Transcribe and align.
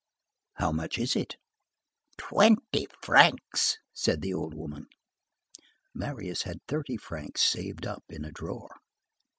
"How 0.53 0.71
much 0.71 0.97
is 0.97 1.15
it?" 1.15 1.35
"Twenty 2.17 2.87
francs," 3.03 3.77
said 3.93 4.21
the 4.23 4.33
old 4.33 4.55
woman. 4.55 4.87
Marius 5.93 6.41
had 6.41 6.57
thirty 6.67 6.97
francs 6.97 7.43
saved 7.43 7.85
up 7.85 8.05
in 8.09 8.25
a 8.25 8.31
drawer. 8.31 8.77